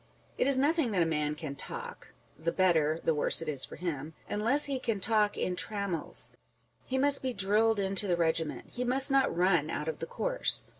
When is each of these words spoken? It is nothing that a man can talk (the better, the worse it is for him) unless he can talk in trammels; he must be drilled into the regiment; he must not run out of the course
It 0.35 0.47
is 0.47 0.57
nothing 0.57 0.89
that 0.93 1.03
a 1.03 1.05
man 1.05 1.35
can 1.35 1.53
talk 1.53 2.13
(the 2.35 2.51
better, 2.51 2.99
the 3.03 3.13
worse 3.13 3.39
it 3.39 3.47
is 3.47 3.63
for 3.65 3.75
him) 3.75 4.15
unless 4.27 4.65
he 4.65 4.79
can 4.79 4.99
talk 4.99 5.37
in 5.37 5.55
trammels; 5.55 6.31
he 6.87 6.97
must 6.97 7.21
be 7.21 7.33
drilled 7.33 7.79
into 7.79 8.07
the 8.07 8.17
regiment; 8.17 8.71
he 8.71 8.83
must 8.83 9.11
not 9.11 9.37
run 9.37 9.69
out 9.69 9.87
of 9.87 9.99
the 9.99 10.07
course 10.07 10.65